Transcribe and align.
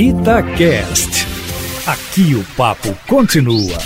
Itacast. 0.00 1.26
Aqui 1.84 2.36
o 2.36 2.44
papo 2.56 2.94
continua. 3.08 3.76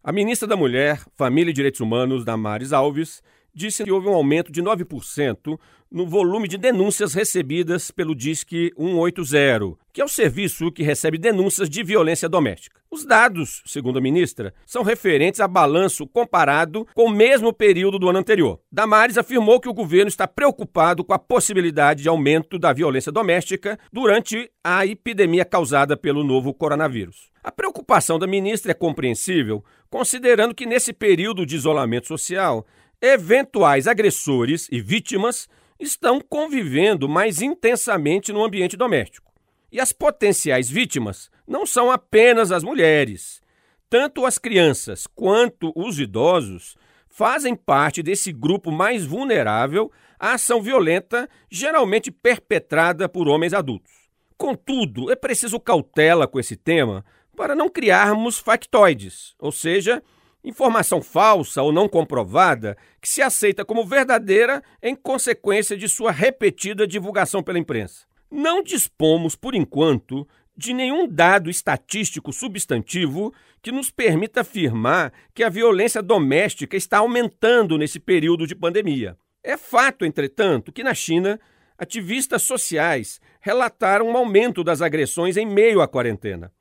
A 0.00 0.12
ministra 0.12 0.46
da 0.46 0.56
Mulher, 0.56 1.00
Família 1.16 1.50
e 1.50 1.52
Direitos 1.52 1.80
Humanos, 1.80 2.24
Damares 2.24 2.72
Alves, 2.72 3.20
disse 3.54 3.84
que 3.84 3.92
houve 3.92 4.08
um 4.08 4.14
aumento 4.14 4.50
de 4.50 4.62
9% 4.62 5.58
no 5.94 6.06
volume 6.06 6.48
de 6.48 6.58
denúncias 6.58 7.14
recebidas 7.14 7.92
pelo 7.92 8.16
Disque 8.16 8.72
180, 8.76 9.78
que 9.92 10.00
é 10.00 10.04
o 10.04 10.08
serviço 10.08 10.72
que 10.72 10.82
recebe 10.82 11.16
denúncias 11.16 11.70
de 11.70 11.84
violência 11.84 12.28
doméstica. 12.28 12.80
Os 12.90 13.04
dados, 13.04 13.62
segundo 13.64 13.98
a 13.98 14.02
ministra, 14.02 14.52
são 14.66 14.82
referentes 14.82 15.40
a 15.40 15.46
balanço 15.46 16.04
comparado 16.06 16.86
com 16.94 17.04
o 17.04 17.10
mesmo 17.10 17.52
período 17.52 17.98
do 17.98 18.08
ano 18.08 18.18
anterior. 18.18 18.60
Damares 18.72 19.18
afirmou 19.18 19.60
que 19.60 19.68
o 19.68 19.74
governo 19.74 20.08
está 20.08 20.26
preocupado 20.26 21.04
com 21.04 21.12
a 21.12 21.18
possibilidade 21.18 22.02
de 22.02 22.08
aumento 22.08 22.58
da 22.58 22.72
violência 22.72 23.12
doméstica 23.12 23.78
durante 23.92 24.50
a 24.64 24.84
epidemia 24.84 25.44
causada 25.44 25.96
pelo 25.96 26.24
novo 26.24 26.52
coronavírus. 26.52 27.30
A 27.42 27.52
preocupação 27.52 28.18
da 28.18 28.26
ministra 28.26 28.72
é 28.72 28.74
compreensível, 28.74 29.64
considerando 29.90 30.54
que 30.54 30.66
nesse 30.66 30.92
período 30.92 31.44
de 31.44 31.56
isolamento 31.56 32.08
social, 32.08 32.66
eventuais 33.04 33.86
agressores 33.86 34.66
e 34.72 34.80
vítimas 34.80 35.46
estão 35.78 36.20
convivendo 36.20 37.06
mais 37.06 37.42
intensamente 37.42 38.32
no 38.32 38.42
ambiente 38.42 38.76
doméstico. 38.76 39.30
E 39.70 39.78
as 39.78 39.92
potenciais 39.92 40.70
vítimas 40.70 41.30
não 41.46 41.66
são 41.66 41.90
apenas 41.90 42.50
as 42.50 42.64
mulheres. 42.64 43.42
Tanto 43.90 44.24
as 44.24 44.38
crianças 44.38 45.06
quanto 45.06 45.70
os 45.76 45.98
idosos 45.98 46.76
fazem 47.08 47.54
parte 47.54 48.02
desse 48.02 48.32
grupo 48.32 48.72
mais 48.72 49.04
vulnerável 49.04 49.92
à 50.18 50.32
ação 50.32 50.62
violenta, 50.62 51.28
geralmente 51.50 52.10
perpetrada 52.10 53.08
por 53.08 53.28
homens 53.28 53.52
adultos. 53.52 53.92
Contudo, 54.38 55.12
é 55.12 55.16
preciso 55.16 55.60
cautela 55.60 56.26
com 56.26 56.40
esse 56.40 56.56
tema 56.56 57.04
para 57.36 57.54
não 57.54 57.68
criarmos 57.68 58.38
factoides, 58.38 59.34
ou 59.38 59.52
seja, 59.52 60.02
informação 60.44 61.00
falsa 61.00 61.62
ou 61.62 61.72
não 61.72 61.88
comprovada 61.88 62.76
que 63.00 63.08
se 63.08 63.22
aceita 63.22 63.64
como 63.64 63.86
verdadeira 63.86 64.62
em 64.82 64.94
consequência 64.94 65.76
de 65.76 65.88
sua 65.88 66.12
repetida 66.12 66.86
divulgação 66.86 67.42
pela 67.42 67.58
imprensa. 67.58 68.06
Não 68.30 68.62
dispomos, 68.62 69.34
por 69.34 69.54
enquanto, 69.54 70.28
de 70.56 70.74
nenhum 70.74 71.08
dado 71.08 71.50
estatístico 71.50 72.32
substantivo 72.32 73.32
que 73.62 73.72
nos 73.72 73.90
permita 73.90 74.42
afirmar 74.42 75.12
que 75.32 75.42
a 75.42 75.48
violência 75.48 76.02
doméstica 76.02 76.76
está 76.76 76.98
aumentando 76.98 77.78
nesse 77.78 77.98
período 77.98 78.46
de 78.46 78.54
pandemia. 78.54 79.16
É 79.42 79.56
fato, 79.56 80.04
entretanto, 80.04 80.72
que 80.72 80.84
na 80.84 80.94
China, 80.94 81.40
ativistas 81.78 82.42
sociais 82.42 83.20
relataram 83.40 84.08
um 84.08 84.16
aumento 84.16 84.62
das 84.62 84.80
agressões 84.80 85.36
em 85.36 85.46
meio 85.46 85.80
à 85.80 85.88
quarentena. 85.88 86.52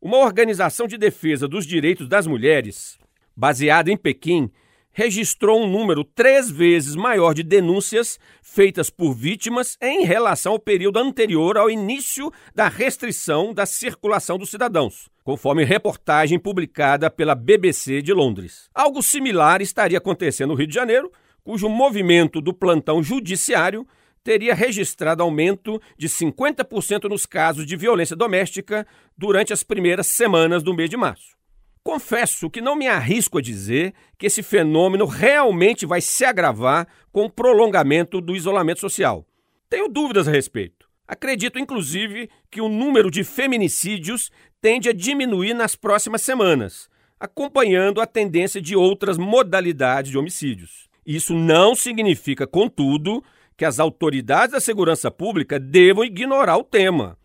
Uma 0.00 0.18
organização 0.18 0.86
de 0.86 0.96
defesa 0.96 1.46
dos 1.46 1.66
direitos 1.66 2.08
das 2.08 2.26
mulheres, 2.26 2.98
baseada 3.40 3.90
em 3.90 3.96
Pequim, 3.96 4.50
registrou 4.92 5.62
um 5.62 5.66
número 5.66 6.04
três 6.04 6.50
vezes 6.50 6.94
maior 6.94 7.32
de 7.32 7.42
denúncias 7.42 8.20
feitas 8.42 8.90
por 8.90 9.14
vítimas 9.14 9.78
em 9.80 10.04
relação 10.04 10.52
ao 10.52 10.58
período 10.58 10.98
anterior 10.98 11.56
ao 11.56 11.70
início 11.70 12.30
da 12.54 12.68
restrição 12.68 13.54
da 13.54 13.64
circulação 13.64 14.36
dos 14.36 14.50
cidadãos, 14.50 15.08
conforme 15.24 15.64
reportagem 15.64 16.38
publicada 16.38 17.08
pela 17.08 17.34
BBC 17.34 18.02
de 18.02 18.12
Londres. 18.12 18.68
Algo 18.74 19.02
similar 19.02 19.62
estaria 19.62 19.96
acontecendo 19.96 20.50
no 20.50 20.54
Rio 20.54 20.66
de 20.66 20.74
Janeiro, 20.74 21.10
cujo 21.42 21.66
movimento 21.66 22.42
do 22.42 22.52
plantão 22.52 23.02
judiciário 23.02 23.86
teria 24.22 24.54
registrado 24.54 25.22
aumento 25.22 25.80
de 25.96 26.10
50% 26.10 27.08
nos 27.08 27.24
casos 27.24 27.64
de 27.64 27.74
violência 27.74 28.14
doméstica 28.14 28.86
durante 29.16 29.50
as 29.50 29.62
primeiras 29.62 30.08
semanas 30.08 30.62
do 30.62 30.74
mês 30.74 30.90
de 30.90 30.96
março. 30.98 31.39
Confesso 31.82 32.50
que 32.50 32.60
não 32.60 32.76
me 32.76 32.86
arrisco 32.86 33.38
a 33.38 33.42
dizer 33.42 33.94
que 34.18 34.26
esse 34.26 34.42
fenômeno 34.42 35.06
realmente 35.06 35.86
vai 35.86 36.00
se 36.00 36.24
agravar 36.24 36.86
com 37.10 37.24
o 37.24 37.30
prolongamento 37.30 38.20
do 38.20 38.36
isolamento 38.36 38.80
social. 38.80 39.26
Tenho 39.68 39.88
dúvidas 39.88 40.28
a 40.28 40.30
respeito. 40.30 40.88
Acredito, 41.08 41.58
inclusive, 41.58 42.28
que 42.50 42.60
o 42.60 42.68
número 42.68 43.10
de 43.10 43.24
feminicídios 43.24 44.30
tende 44.60 44.88
a 44.88 44.92
diminuir 44.92 45.54
nas 45.54 45.74
próximas 45.74 46.22
semanas, 46.22 46.88
acompanhando 47.18 48.00
a 48.00 48.06
tendência 48.06 48.60
de 48.60 48.76
outras 48.76 49.16
modalidades 49.16 50.10
de 50.10 50.18
homicídios. 50.18 50.88
Isso 51.04 51.34
não 51.34 51.74
significa, 51.74 52.46
contudo, 52.46 53.24
que 53.56 53.64
as 53.64 53.80
autoridades 53.80 54.52
da 54.52 54.60
segurança 54.60 55.10
pública 55.10 55.58
devam 55.58 56.04
ignorar 56.04 56.56
o 56.56 56.64
tema. 56.64 57.18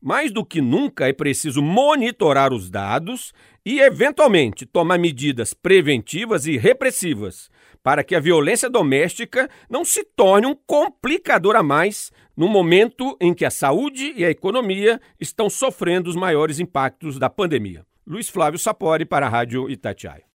Mais 0.00 0.30
do 0.30 0.44
que 0.44 0.60
nunca 0.60 1.08
é 1.08 1.12
preciso 1.12 1.60
monitorar 1.60 2.52
os 2.52 2.70
dados 2.70 3.32
e, 3.64 3.80
eventualmente, 3.80 4.64
tomar 4.64 4.98
medidas 4.98 5.52
preventivas 5.52 6.46
e 6.46 6.56
repressivas 6.56 7.50
para 7.82 8.04
que 8.04 8.14
a 8.14 8.20
violência 8.20 8.68
doméstica 8.68 9.48
não 9.68 9.84
se 9.84 10.04
torne 10.04 10.46
um 10.46 10.54
complicador 10.54 11.56
a 11.56 11.62
mais 11.62 12.12
no 12.36 12.48
momento 12.48 13.16
em 13.20 13.34
que 13.34 13.44
a 13.44 13.50
saúde 13.50 14.12
e 14.16 14.24
a 14.24 14.30
economia 14.30 15.00
estão 15.18 15.50
sofrendo 15.50 16.08
os 16.08 16.16
maiores 16.16 16.60
impactos 16.60 17.18
da 17.18 17.28
pandemia. 17.28 17.84
Luiz 18.06 18.28
Flávio 18.28 18.58
Sapori 18.58 19.04
para 19.04 19.26
a 19.26 19.28
Rádio 19.28 19.68
Itatiaia. 19.68 20.27